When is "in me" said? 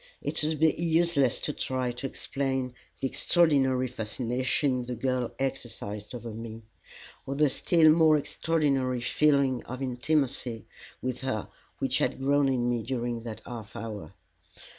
12.49-12.81